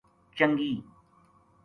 [0.37, 0.83] چنگی